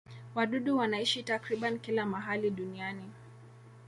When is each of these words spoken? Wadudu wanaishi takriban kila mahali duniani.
Wadudu 0.35 0.77
wanaishi 0.77 1.23
takriban 1.23 1.79
kila 1.79 2.05
mahali 2.05 2.49
duniani. 2.49 3.11